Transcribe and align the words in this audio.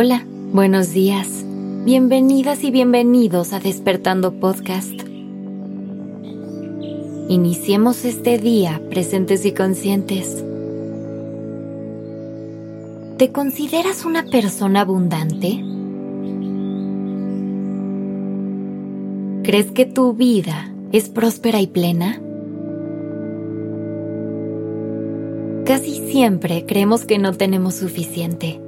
Hola, 0.00 0.24
buenos 0.52 0.92
días. 0.92 1.44
Bienvenidas 1.84 2.62
y 2.62 2.70
bienvenidos 2.70 3.52
a 3.52 3.58
Despertando 3.58 4.32
Podcast. 4.38 4.92
Iniciemos 7.28 8.04
este 8.04 8.38
día 8.38 8.80
presentes 8.90 9.44
y 9.44 9.50
conscientes. 9.50 10.44
¿Te 13.16 13.32
consideras 13.32 14.04
una 14.04 14.24
persona 14.24 14.82
abundante? 14.82 15.64
¿Crees 19.42 19.72
que 19.72 19.84
tu 19.84 20.12
vida 20.12 20.72
es 20.92 21.08
próspera 21.08 21.60
y 21.60 21.66
plena? 21.66 22.20
Casi 25.64 26.08
siempre 26.08 26.66
creemos 26.66 27.04
que 27.04 27.18
no 27.18 27.32
tenemos 27.32 27.74
suficiente, 27.74 28.60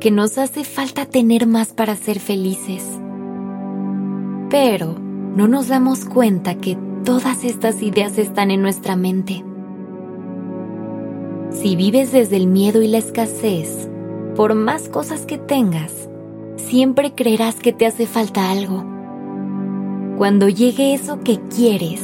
que 0.00 0.10
nos 0.10 0.38
hace 0.38 0.64
falta 0.64 1.04
tener 1.04 1.46
más 1.46 1.74
para 1.74 1.94
ser 1.94 2.18
felices. 2.20 2.82
Pero 4.48 4.96
no 5.36 5.46
nos 5.46 5.68
damos 5.68 6.06
cuenta 6.06 6.54
que 6.54 6.78
todas 7.04 7.44
estas 7.44 7.82
ideas 7.82 8.16
están 8.18 8.50
en 8.50 8.62
nuestra 8.62 8.96
mente. 8.96 9.44
Si 11.50 11.76
vives 11.76 12.12
desde 12.12 12.36
el 12.36 12.46
miedo 12.46 12.80
y 12.80 12.88
la 12.88 12.98
escasez, 12.98 13.88
por 14.34 14.54
más 14.54 14.88
cosas 14.88 15.26
que 15.26 15.36
tengas, 15.36 15.92
siempre 16.56 17.12
creerás 17.14 17.56
que 17.56 17.72
te 17.72 17.86
hace 17.86 18.06
falta 18.06 18.50
algo. 18.50 18.84
Cuando 20.16 20.48
llegue 20.48 20.94
eso 20.94 21.20
que 21.20 21.40
quieres, 21.54 22.02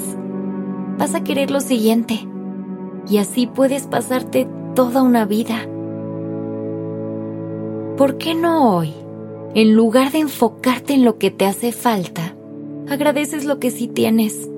vas 0.99 1.15
a 1.15 1.25
querer 1.25 1.51
lo 1.51 1.61
siguiente 1.61 2.29
y 3.09 3.19
así 3.19 3.47
puedes 3.47 3.87
pasarte 3.87 4.47
toda 4.75 5.03
una 5.03 5.25
vida. 5.25 5.67
¿Por 7.97 8.19
qué 8.19 8.35
no 8.35 8.77
hoy, 8.77 8.93
en 9.55 9.75
lugar 9.75 10.13
de 10.13 10.19
enfocarte 10.19 10.95
en 10.95 11.05
lo 11.05 11.19
que 11.19 11.31
te 11.31 11.47
hace 11.47 11.73
falta, 11.73 12.35
agradeces 12.89 13.45
lo 13.45 13.59
que 13.59 13.71
sí 13.71 13.89
tienes? 13.89 14.49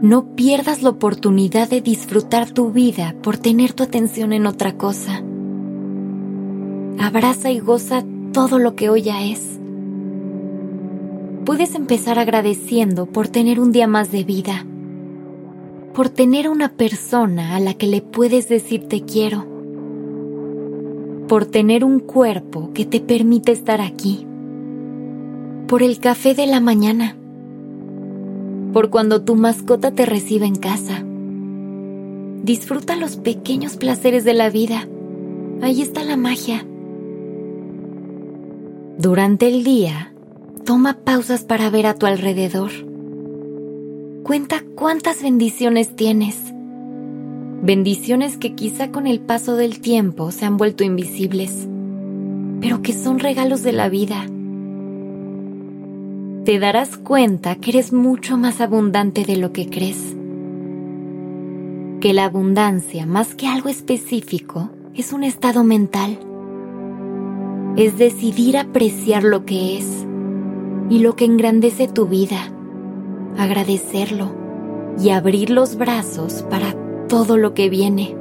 No 0.00 0.34
pierdas 0.34 0.82
la 0.82 0.90
oportunidad 0.90 1.68
de 1.68 1.80
disfrutar 1.80 2.50
tu 2.50 2.70
vida 2.70 3.14
por 3.22 3.36
tener 3.36 3.72
tu 3.72 3.82
atención 3.82 4.32
en 4.32 4.46
otra 4.46 4.76
cosa. 4.76 5.22
Abraza 6.98 7.50
y 7.50 7.58
goza 7.58 8.04
todo 8.32 8.58
lo 8.58 8.74
que 8.74 8.88
hoy 8.88 9.02
ya 9.02 9.24
es. 9.24 9.58
Puedes 11.44 11.74
empezar 11.74 12.18
agradeciendo 12.18 13.06
por 13.06 13.28
tener 13.28 13.60
un 13.60 13.72
día 13.72 13.86
más 13.86 14.10
de 14.12 14.24
vida 14.24 14.64
por 15.98 16.10
tener 16.10 16.48
una 16.48 16.74
persona 16.74 17.56
a 17.56 17.58
la 17.58 17.74
que 17.74 17.88
le 17.88 18.02
puedes 18.02 18.48
decir 18.48 18.86
te 18.86 19.02
quiero, 19.02 19.57
por 21.28 21.46
tener 21.46 21.84
un 21.84 22.00
cuerpo 22.00 22.72
que 22.72 22.84
te 22.84 23.00
permite 23.00 23.52
estar 23.52 23.80
aquí, 23.80 24.26
por 25.66 25.82
el 25.82 26.00
café 26.00 26.34
de 26.34 26.46
la 26.46 26.60
mañana, 26.60 27.16
por 28.72 28.90
cuando 28.90 29.22
tu 29.22 29.36
mascota 29.36 29.92
te 29.92 30.06
recibe 30.06 30.46
en 30.46 30.56
casa. 30.56 31.04
Disfruta 32.42 32.96
los 32.96 33.16
pequeños 33.16 33.76
placeres 33.76 34.24
de 34.24 34.34
la 34.34 34.50
vida. 34.50 34.88
Ahí 35.60 35.82
está 35.82 36.02
la 36.04 36.16
magia. 36.16 36.66
Durante 38.98 39.48
el 39.48 39.64
día, 39.64 40.14
toma 40.64 40.98
pausas 41.04 41.44
para 41.44 41.70
ver 41.70 41.86
a 41.86 41.94
tu 41.94 42.06
alrededor 42.06 42.70
Cuenta 44.28 44.62
cuántas 44.74 45.22
bendiciones 45.22 45.96
tienes. 45.96 46.52
Bendiciones 47.62 48.36
que 48.36 48.54
quizá 48.54 48.90
con 48.90 49.06
el 49.06 49.20
paso 49.20 49.56
del 49.56 49.80
tiempo 49.80 50.30
se 50.30 50.44
han 50.44 50.56
vuelto 50.56 50.84
invisibles, 50.84 51.68
pero 52.60 52.82
que 52.82 52.92
son 52.92 53.18
regalos 53.18 53.62
de 53.62 53.72
la 53.72 53.88
vida. 53.88 54.26
Te 56.44 56.58
darás 56.58 56.96
cuenta 56.96 57.56
que 57.56 57.70
eres 57.70 57.92
mucho 57.92 58.36
más 58.36 58.60
abundante 58.60 59.24
de 59.24 59.36
lo 59.36 59.52
que 59.52 59.68
crees. 59.68 60.16
Que 62.00 62.12
la 62.12 62.26
abundancia, 62.26 63.06
más 63.06 63.34
que 63.34 63.48
algo 63.48 63.68
específico, 63.68 64.70
es 64.94 65.12
un 65.12 65.24
estado 65.24 65.64
mental. 65.64 66.18
Es 67.76 67.98
decidir 67.98 68.56
apreciar 68.56 69.24
lo 69.24 69.44
que 69.44 69.78
es 69.78 70.06
y 70.88 71.00
lo 71.00 71.16
que 71.16 71.24
engrandece 71.24 71.88
tu 71.88 72.06
vida 72.06 72.52
agradecerlo 73.38 74.34
y 74.98 75.10
abrir 75.10 75.50
los 75.50 75.76
brazos 75.76 76.42
para 76.50 76.74
todo 77.08 77.36
lo 77.36 77.54
que 77.54 77.68
viene. 77.68 78.16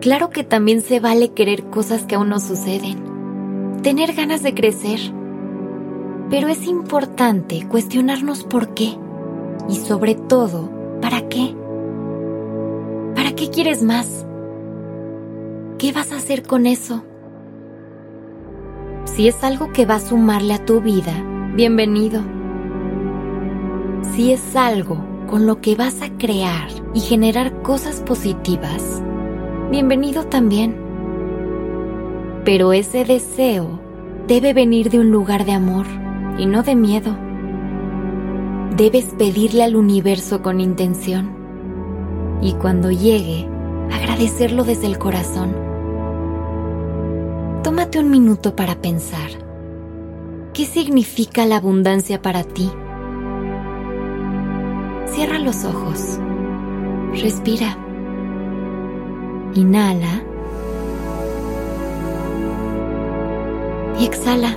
Claro 0.00 0.30
que 0.30 0.44
también 0.44 0.80
se 0.80 0.98
vale 0.98 1.30
querer 1.30 1.64
cosas 1.64 2.04
que 2.04 2.14
aún 2.14 2.30
no 2.30 2.40
suceden, 2.40 3.80
tener 3.82 4.14
ganas 4.14 4.42
de 4.42 4.54
crecer, 4.54 4.98
pero 6.30 6.48
es 6.48 6.66
importante 6.66 7.66
cuestionarnos 7.68 8.44
por 8.44 8.72
qué 8.74 8.96
y 9.68 9.76
sobre 9.76 10.14
todo, 10.14 10.70
¿para 11.02 11.28
qué? 11.28 11.54
¿Para 13.14 13.34
qué 13.34 13.50
quieres 13.50 13.82
más? 13.82 14.26
¿Qué 15.78 15.92
vas 15.92 16.12
a 16.12 16.16
hacer 16.16 16.42
con 16.42 16.66
eso? 16.66 17.04
Si 19.04 19.28
es 19.28 19.44
algo 19.44 19.72
que 19.72 19.84
va 19.84 19.96
a 19.96 20.00
sumarle 20.00 20.54
a 20.54 20.64
tu 20.64 20.80
vida, 20.80 21.12
bienvenido 21.54 22.22
si 24.14 24.32
es 24.32 24.56
algo 24.56 25.09
con 25.30 25.46
lo 25.46 25.60
que 25.60 25.76
vas 25.76 26.02
a 26.02 26.10
crear 26.18 26.68
y 26.92 26.98
generar 26.98 27.62
cosas 27.62 28.00
positivas, 28.00 29.00
bienvenido 29.70 30.26
también. 30.26 30.76
Pero 32.44 32.72
ese 32.72 33.04
deseo 33.04 33.80
debe 34.26 34.52
venir 34.54 34.90
de 34.90 34.98
un 34.98 35.12
lugar 35.12 35.44
de 35.44 35.52
amor 35.52 35.86
y 36.36 36.46
no 36.46 36.64
de 36.64 36.74
miedo. 36.74 37.16
Debes 38.76 39.04
pedirle 39.16 39.62
al 39.62 39.76
universo 39.76 40.42
con 40.42 40.58
intención 40.58 41.30
y 42.42 42.54
cuando 42.54 42.90
llegue, 42.90 43.48
agradecerlo 43.92 44.64
desde 44.64 44.88
el 44.88 44.98
corazón. 44.98 45.54
Tómate 47.62 48.00
un 48.00 48.10
minuto 48.10 48.56
para 48.56 48.74
pensar. 48.74 49.30
¿Qué 50.52 50.64
significa 50.64 51.46
la 51.46 51.58
abundancia 51.58 52.20
para 52.20 52.42
ti? 52.42 52.68
Cierra 55.20 55.38
los 55.38 55.66
ojos. 55.66 56.18
Respira. 57.12 57.76
Inhala. 59.52 60.22
Y 63.98 64.06
exhala. 64.06 64.56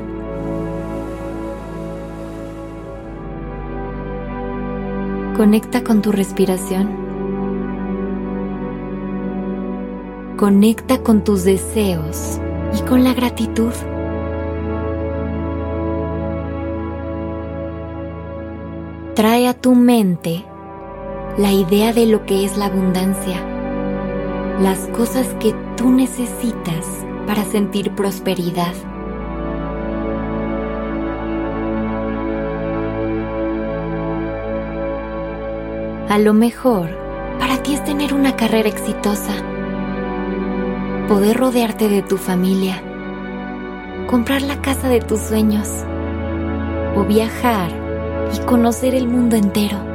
Conecta 5.35 5.83
con 5.83 6.01
tu 6.01 6.13
respiración. 6.13 6.91
Conecta 10.37 11.03
con 11.03 11.25
tus 11.25 11.43
deseos 11.43 12.39
y 12.73 12.81
con 12.83 13.03
la 13.03 13.13
gratitud. 13.13 13.73
trae 19.15 19.47
a 19.47 19.53
tu 19.53 19.75
mente 19.75 20.43
la 21.37 21.51
idea 21.51 21.93
de 21.93 22.05
lo 22.05 22.25
que 22.27 22.45
es 22.45 22.57
la 22.57 22.65
abundancia, 22.65 23.43
las 24.59 24.87
cosas 24.89 25.27
que 25.39 25.55
tú 25.75 25.89
necesitas 25.89 26.85
para 27.25 27.43
sentir 27.43 27.91
prosperidad. 27.91 28.73
A 36.07 36.19
lo 36.19 36.35
mejor 36.35 36.89
para 37.39 37.63
ti 37.63 37.73
es 37.73 37.83
tener 37.83 38.13
una 38.13 38.35
carrera 38.35 38.69
exitosa, 38.69 39.33
poder 41.07 41.37
rodearte 41.37 41.89
de 41.89 42.03
tu 42.03 42.17
familia, 42.17 42.79
comprar 44.05 44.43
la 44.43 44.61
casa 44.61 44.87
de 44.87 45.01
tus 45.01 45.19
sueños 45.19 45.67
o 46.95 47.03
viajar 47.05 47.71
y 48.35 48.45
conocer 48.45 48.93
el 48.93 49.07
mundo 49.07 49.35
entero. 49.35 49.92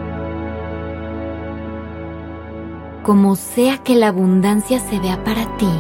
Como 3.09 3.37
sea 3.37 3.79
que 3.79 3.95
la 3.95 4.09
abundancia 4.09 4.79
se 4.81 5.01
vea 5.01 5.25
para 5.25 5.57
ti, 5.57 5.71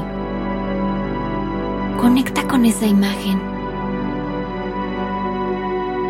conecta 2.00 2.48
con 2.48 2.64
esa 2.64 2.86
imagen 2.86 3.38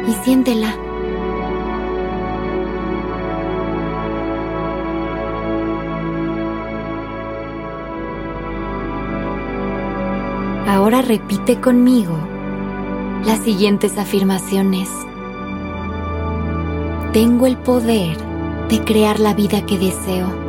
y 0.06 0.12
siéntela. 0.22 0.76
Ahora 10.68 11.02
repite 11.02 11.60
conmigo 11.60 12.16
las 13.26 13.40
siguientes 13.40 13.98
afirmaciones. 13.98 14.88
Tengo 17.12 17.48
el 17.48 17.56
poder 17.56 18.16
de 18.68 18.84
crear 18.84 19.18
la 19.18 19.34
vida 19.34 19.66
que 19.66 19.78
deseo. 19.78 20.47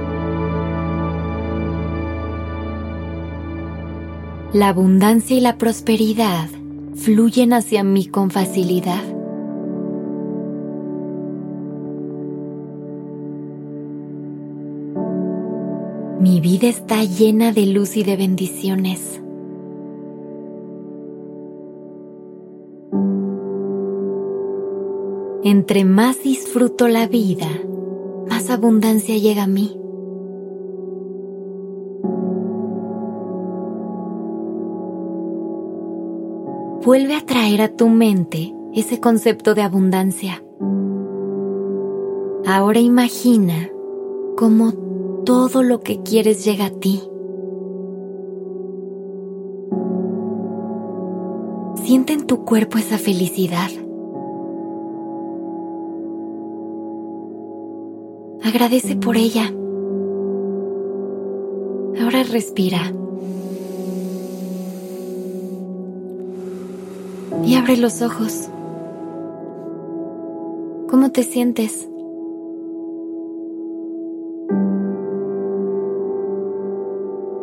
La 4.51 4.69
abundancia 4.69 5.37
y 5.37 5.41
la 5.41 5.59
prosperidad 5.59 6.49
fluyen 6.95 7.53
hacia 7.53 7.83
mí 7.83 8.07
con 8.07 8.31
facilidad. 8.31 9.03
Mi 16.19 16.41
vida 16.41 16.67
está 16.67 17.03
llena 17.03 17.51
de 17.51 17.67
luz 17.67 17.95
y 17.95 18.03
de 18.03 18.17
bendiciones. 18.17 19.21
Entre 25.43 25.85
más 25.85 26.23
disfruto 26.23 26.87
la 26.87 27.05
vida, 27.05 27.49
más 28.27 28.49
abundancia 28.49 29.15
llega 29.15 29.43
a 29.43 29.47
mí. 29.47 29.79
Vuelve 36.83 37.13
a 37.15 37.25
traer 37.25 37.61
a 37.61 37.67
tu 37.67 37.89
mente 37.89 38.55
ese 38.73 39.01
concepto 39.01 39.53
de 39.53 39.63
abundancia. 39.63 40.41
Ahora 42.45 42.79
imagina 42.79 43.69
cómo 44.37 44.71
todo 45.25 45.61
lo 45.61 45.81
que 45.81 46.01
quieres 46.03 46.45
llega 46.45 46.67
a 46.67 46.69
ti. 46.69 47.01
Siente 51.83 52.13
en 52.13 52.25
tu 52.25 52.45
cuerpo 52.45 52.77
esa 52.77 52.97
felicidad. 52.97 53.69
Agradece 58.41 58.95
por 58.95 59.17
ella. 59.17 59.53
Ahora 62.01 62.23
respira. 62.23 62.93
Y 67.45 67.55
abre 67.55 67.77
los 67.77 68.01
ojos. 68.01 68.49
¿Cómo 70.89 71.11
te 71.11 71.23
sientes? 71.23 71.87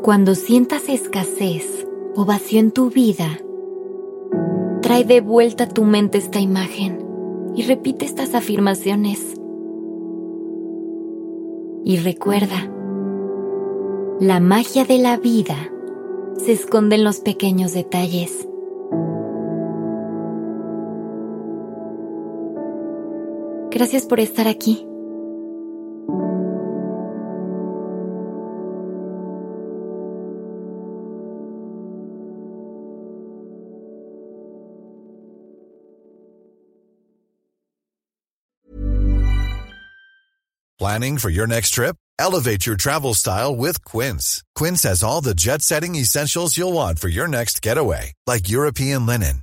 Cuando 0.02 0.34
sientas 0.34 0.88
escasez 0.88 1.86
o 2.14 2.24
vacío 2.24 2.60
en 2.60 2.70
tu 2.70 2.90
vida, 2.90 3.38
trae 4.80 5.04
de 5.04 5.20
vuelta 5.20 5.64
a 5.64 5.68
tu 5.68 5.84
mente 5.84 6.18
esta 6.18 6.38
imagen 6.38 7.04
y 7.56 7.62
repite 7.64 8.04
estas 8.04 8.34
afirmaciones. 8.34 9.34
Y 11.84 11.96
recuerda, 11.98 12.70
la 14.20 14.40
magia 14.40 14.84
de 14.84 14.98
la 14.98 15.16
vida 15.16 15.56
se 16.36 16.52
esconde 16.52 16.96
en 16.96 17.04
los 17.04 17.20
pequeños 17.20 17.72
detalles. 17.72 18.48
Gracias 23.76 24.06
por 24.06 24.20
estar 24.20 24.48
aquí. 24.48 24.86
Planning 40.78 41.18
for 41.18 41.28
your 41.28 41.46
next 41.46 41.70
trip? 41.70 41.96
Elevate 42.18 42.64
your 42.64 42.76
travel 42.76 43.12
style 43.12 43.54
with 43.54 43.84
Quince. 43.84 44.42
Quince 44.54 44.84
has 44.84 45.02
all 45.02 45.20
the 45.20 45.34
jet 45.34 45.60
setting 45.60 45.96
essentials 45.96 46.56
you'll 46.56 46.72
want 46.72 46.98
for 46.98 47.08
your 47.08 47.28
next 47.28 47.60
getaway, 47.60 48.14
like 48.26 48.48
European 48.48 49.04
linen, 49.04 49.42